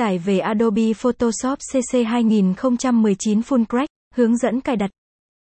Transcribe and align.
Tải 0.00 0.18
về 0.18 0.38
Adobe 0.38 0.92
Photoshop 0.92 1.58
CC 1.72 2.06
2019 2.06 3.40
Full 3.40 3.64
Crack, 3.64 3.88
hướng 4.14 4.36
dẫn 4.36 4.60
cài 4.60 4.76
đặt. 4.76 4.90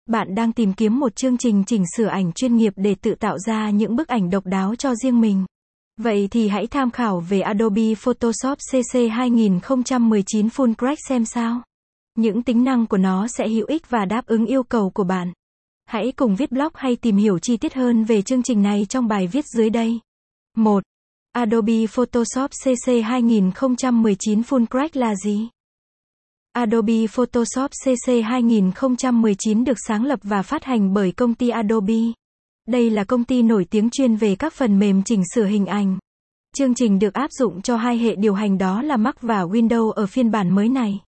Bạn 0.06 0.34
đang 0.34 0.52
tìm 0.52 0.72
kiếm 0.72 1.00
một 1.00 1.17
chương 1.17 1.38
trình 1.38 1.64
chỉnh 1.67 1.84
sửa 1.96 2.06
ảnh 2.06 2.32
chuyên 2.32 2.56
nghiệp 2.56 2.72
để 2.77 2.95
tự 2.95 3.14
tạo 3.14 3.38
ra 3.38 3.71
những 3.71 3.96
bức 3.96 4.08
ảnh 4.08 4.30
độc 4.30 4.46
đáo 4.46 4.74
cho 4.74 4.95
riêng 4.95 5.21
mình. 5.21 5.45
Vậy 6.00 6.29
thì 6.30 6.48
hãy 6.48 6.66
tham 6.66 6.90
khảo 6.90 7.21
về 7.21 7.40
Adobe 7.40 7.95
Photoshop 7.95 8.58
CC 8.72 8.98
2019 9.12 10.47
Full 10.49 10.75
Crack 10.75 10.99
xem 11.09 11.25
sao. 11.25 11.63
Những 12.15 12.43
tính 12.43 12.65
năng 12.65 12.87
của 12.87 12.99
nó 12.99 13.27
sẽ 13.29 13.49
hữu 13.49 13.67
ích 13.67 13.91
và 13.91 14.04
đáp 14.04 14.27
ứng 14.27 14.47
yêu 14.47 14.63
cầu 14.63 14.91
của 14.91 15.04
bạn. 15.04 15.33
Hãy 15.87 16.12
cùng 16.16 16.37
viết 16.37 16.52
blog 16.52 16.73
hay 16.75 16.97
tìm 16.97 17.16
hiểu 17.16 17.38
chi 17.38 17.57
tiết 17.57 17.75
hơn 17.75 18.05
về 18.05 18.23
chương 18.23 18.43
trình 18.43 18.62
này 18.62 18.87
trong 18.88 19.09
bài 19.09 19.27
viết 19.27 19.45
dưới 19.47 19.70
đây. 19.70 20.01
1. 20.57 20.83
Adobe 21.37 21.87
Photoshop 21.87 22.50
CC 22.50 23.05
2019 23.05 24.41
Full 24.41 24.66
Crack 24.66 24.96
là 24.96 25.14
gì? 25.14 25.48
Adobe 26.52 27.06
Photoshop 27.06 27.70
CC 27.70 28.12
2019 28.24 29.64
được 29.64 29.77
sáng 29.86 30.04
lập 30.04 30.18
và 30.22 30.42
phát 30.42 30.64
hành 30.64 30.94
bởi 30.94 31.12
công 31.12 31.34
ty 31.34 31.48
Adobe. 31.48 31.94
Đây 32.68 32.91
là 32.91 33.04
công 33.04 33.24
ty 33.24 33.42
nổi 33.42 33.64
tiếng 33.70 33.91
chuyên 33.91 34.16
về 34.16 34.36
các 34.36 34.52
phần 34.52 34.78
mềm 34.78 35.02
chỉnh 35.02 35.22
sửa 35.34 35.44
hình 35.44 35.66
ảnh. 35.66 35.98
Chương 36.56 36.74
trình 36.74 36.98
được 36.98 37.14
áp 37.14 37.30
dụng 37.38 37.62
cho 37.62 37.77
hai 37.77 37.98
hệ 37.98 38.14
điều 38.14 38.34
hành 38.34 38.58
đó 38.58 38.82
là 38.82 38.96
Mac 38.96 39.22
và 39.22 39.42
Windows 39.42 39.91
ở 39.91 40.06
phiên 40.06 40.30
bản 40.30 40.55
mới 40.55 40.68
này. 40.68 41.00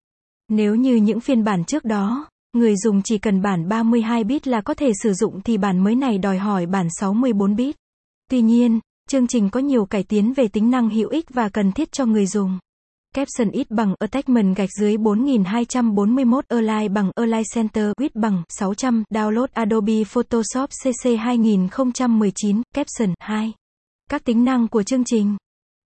Nếu 0.50 0.76
như 0.76 0.96
những 0.96 1.20
phiên 1.20 1.44
bản 1.44 1.64
trước 1.64 1.86
đó, 1.86 2.28
người 2.54 2.76
dùng 2.76 3.02
chỉ 3.02 3.18
cần 3.18 3.42
bản 3.42 3.68
32 3.68 4.24
bit 4.24 4.48
là 4.48 4.62
có 4.62 4.74
thể 4.74 4.92
sử 5.04 5.14
dụng 5.14 5.42
thì 5.42 5.58
bản 5.58 5.84
mới 5.84 5.96
này 5.96 6.18
đòi 6.18 6.38
hỏi 6.38 6.66
bản 6.66 6.88
64 7.00 7.56
bit. 7.56 7.76
Tuy 8.30 8.42
nhiên, 8.42 8.80
chương 9.08 9.28
trình 9.28 9.50
có 9.50 9.60
nhiều 9.60 9.86
cải 9.86 10.04
tiến 10.04 10.34
về 10.34 10.48
tính 10.48 10.72
năng 10.72 10.90
hữu 10.90 11.10
ích 11.10 11.26
và 11.30 11.50
cần 11.50 11.72
thiết 11.72 11.92
cho 11.92 12.06
người 12.06 12.26
dùng. 12.26 12.60
Caption 13.16 13.52
ít 13.52 13.72
bằng 13.72 13.96
Attachment 14.00 14.56
gạch 14.56 14.70
dưới 14.80 14.98
4241 14.98 16.46
Align 16.48 16.94
bằng 16.94 17.12
Align 17.16 17.44
Center 17.54 17.92
Width 18.00 18.10
bằng 18.14 18.44
600 18.50 19.04
Download 19.10 19.48
Adobe 19.54 20.04
Photoshop 20.04 20.70
CC 20.70 21.10
2019 21.20 22.62
Caption 22.76 23.14
2 23.20 23.54
Các 24.10 24.24
tính 24.24 24.46
năng 24.46 24.68
của 24.68 24.84
chương 24.84 25.04
trình 25.04 25.38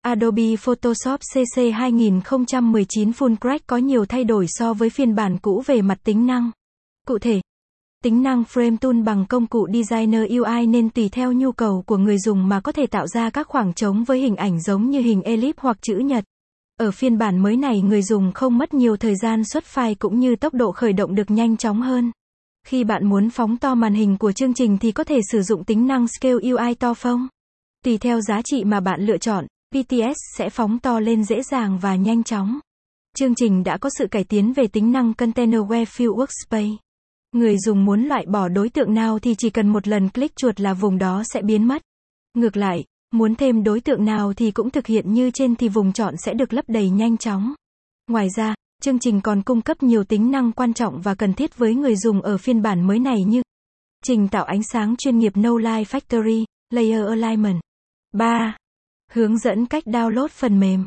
Adobe 0.01 0.55
Photoshop 0.55 1.19
CC 1.19 1.61
2019 1.73 3.11
Full 3.11 3.35
Crack 3.35 3.67
có 3.67 3.77
nhiều 3.77 4.05
thay 4.05 4.23
đổi 4.23 4.45
so 4.49 4.73
với 4.73 4.89
phiên 4.89 5.15
bản 5.15 5.37
cũ 5.37 5.63
về 5.65 5.81
mặt 5.81 5.97
tính 6.03 6.25
năng. 6.25 6.51
Cụ 7.07 7.19
thể, 7.19 7.41
tính 8.03 8.23
năng 8.23 8.43
Frame 8.43 8.77
Tool 8.77 9.01
bằng 9.01 9.25
công 9.29 9.47
cụ 9.47 9.67
Designer 9.73 10.21
UI 10.29 10.67
nên 10.67 10.89
tùy 10.89 11.09
theo 11.09 11.33
nhu 11.33 11.51
cầu 11.51 11.83
của 11.85 11.97
người 11.97 12.17
dùng 12.17 12.47
mà 12.47 12.59
có 12.59 12.71
thể 12.71 12.87
tạo 12.87 13.07
ra 13.07 13.29
các 13.29 13.47
khoảng 13.47 13.73
trống 13.73 14.03
với 14.03 14.19
hình 14.19 14.35
ảnh 14.35 14.61
giống 14.61 14.89
như 14.89 15.01
hình 15.01 15.21
elip 15.21 15.59
hoặc 15.59 15.77
chữ 15.81 15.95
nhật. 15.95 16.23
Ở 16.79 16.91
phiên 16.91 17.17
bản 17.17 17.37
mới 17.37 17.57
này 17.57 17.81
người 17.81 18.01
dùng 18.01 18.31
không 18.31 18.57
mất 18.57 18.73
nhiều 18.73 18.97
thời 18.97 19.15
gian 19.15 19.43
xuất 19.43 19.63
file 19.63 19.95
cũng 19.99 20.19
như 20.19 20.35
tốc 20.35 20.53
độ 20.53 20.71
khởi 20.71 20.93
động 20.93 21.15
được 21.15 21.31
nhanh 21.31 21.57
chóng 21.57 21.81
hơn. 21.81 22.11
Khi 22.67 22.83
bạn 22.83 23.09
muốn 23.09 23.29
phóng 23.29 23.57
to 23.57 23.75
màn 23.75 23.93
hình 23.93 24.17
của 24.17 24.31
chương 24.31 24.53
trình 24.53 24.77
thì 24.77 24.91
có 24.91 25.03
thể 25.03 25.19
sử 25.31 25.41
dụng 25.41 25.63
tính 25.63 25.87
năng 25.87 26.07
Scale 26.07 26.51
UI 26.51 26.75
to 26.75 26.93
phông. 26.93 27.27
Tùy 27.85 27.97
theo 27.97 28.21
giá 28.21 28.41
trị 28.45 28.63
mà 28.63 28.79
bạn 28.79 29.01
lựa 29.01 29.17
chọn, 29.17 29.45
PTS 29.75 30.17
sẽ 30.37 30.49
phóng 30.49 30.79
to 30.79 30.99
lên 30.99 31.23
dễ 31.23 31.41
dàng 31.51 31.79
và 31.81 31.95
nhanh 31.95 32.23
chóng. 32.23 32.59
Chương 33.17 33.35
trình 33.35 33.63
đã 33.63 33.77
có 33.77 33.89
sự 33.97 34.07
cải 34.07 34.23
tiến 34.23 34.53
về 34.53 34.67
tính 34.67 34.91
năng 34.91 35.13
Containerware 35.13 35.85
Fill 35.85 36.15
Workspace. 36.15 36.75
Người 37.31 37.57
dùng 37.57 37.85
muốn 37.85 38.03
loại 38.03 38.25
bỏ 38.25 38.47
đối 38.47 38.69
tượng 38.69 38.93
nào 38.93 39.19
thì 39.19 39.35
chỉ 39.35 39.49
cần 39.49 39.67
một 39.67 39.87
lần 39.87 40.09
click 40.09 40.35
chuột 40.35 40.59
là 40.59 40.73
vùng 40.73 40.97
đó 40.97 41.23
sẽ 41.33 41.41
biến 41.41 41.67
mất. 41.67 41.81
Ngược 42.33 42.57
lại, 42.57 42.83
muốn 43.11 43.35
thêm 43.35 43.63
đối 43.63 43.79
tượng 43.79 44.05
nào 44.05 44.33
thì 44.33 44.51
cũng 44.51 44.69
thực 44.69 44.87
hiện 44.87 45.13
như 45.13 45.31
trên 45.31 45.55
thì 45.55 45.69
vùng 45.69 45.93
chọn 45.93 46.15
sẽ 46.17 46.33
được 46.33 46.53
lấp 46.53 46.65
đầy 46.67 46.89
nhanh 46.89 47.17
chóng. 47.17 47.53
Ngoài 48.07 48.27
ra, 48.37 48.55
chương 48.81 48.99
trình 48.99 49.21
còn 49.21 49.41
cung 49.41 49.61
cấp 49.61 49.83
nhiều 49.83 50.03
tính 50.03 50.31
năng 50.31 50.51
quan 50.51 50.73
trọng 50.73 51.01
và 51.01 51.15
cần 51.15 51.33
thiết 51.33 51.57
với 51.57 51.75
người 51.75 51.95
dùng 51.95 52.21
ở 52.21 52.37
phiên 52.37 52.61
bản 52.61 52.87
mới 52.87 52.99
này 52.99 53.23
như 53.23 53.41
trình 54.03 54.27
tạo 54.27 54.43
ánh 54.43 54.63
sáng 54.63 54.95
chuyên 54.97 55.17
nghiệp 55.17 55.37
No 55.37 55.57
Light 55.57 55.87
Factory, 55.87 56.45
Layer 56.69 57.07
Alignment. 57.07 57.61
3. 58.13 58.57
Hướng 59.11 59.37
dẫn 59.37 59.65
cách 59.65 59.83
download 59.85 60.27
phần 60.27 60.59
mềm. 60.59 60.85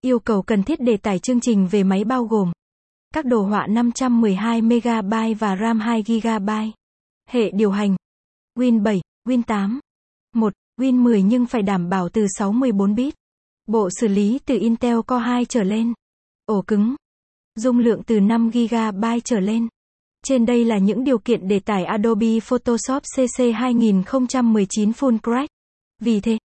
Yêu 0.00 0.18
cầu 0.18 0.42
cần 0.42 0.62
thiết 0.62 0.80
để 0.80 0.96
tải 0.96 1.18
chương 1.18 1.40
trình 1.40 1.68
về 1.70 1.82
máy 1.82 2.04
bao 2.04 2.24
gồm 2.24 2.52
các 3.16 3.24
đồ 3.24 3.42
họa 3.42 3.66
512 3.66 4.62
MB 4.62 5.14
và 5.38 5.56
RAM 5.56 5.80
2 5.80 6.02
GB. 6.02 6.50
Hệ 7.28 7.50
điều 7.50 7.70
hành 7.70 7.96
Win 8.58 8.82
7, 8.82 9.00
Win 9.28 9.42
8. 9.42 9.80
1. 10.34 10.52
Win 10.80 11.02
10 11.02 11.22
nhưng 11.22 11.46
phải 11.46 11.62
đảm 11.62 11.88
bảo 11.88 12.08
từ 12.08 12.26
64 12.38 12.94
bit. 12.94 13.14
Bộ 13.66 13.88
xử 14.00 14.08
lý 14.08 14.38
từ 14.46 14.58
Intel 14.58 14.96
Core 15.06 15.24
2 15.24 15.44
trở 15.44 15.62
lên. 15.62 15.92
Ổ 16.46 16.62
cứng. 16.62 16.94
Dung 17.54 17.78
lượng 17.78 18.02
từ 18.06 18.20
5 18.20 18.50
GB 18.50 19.04
trở 19.24 19.40
lên. 19.40 19.68
Trên 20.24 20.46
đây 20.46 20.64
là 20.64 20.78
những 20.78 21.04
điều 21.04 21.18
kiện 21.18 21.48
để 21.48 21.60
tải 21.60 21.84
Adobe 21.84 22.40
Photoshop 22.42 23.02
CC 23.02 23.42
2019 23.54 24.90
Full 24.90 25.18
Crack. 25.18 25.48
Vì 26.00 26.20
thế, 26.20 26.38